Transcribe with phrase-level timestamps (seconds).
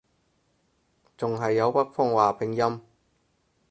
[1.15, 2.81] 仲係有北方話拼音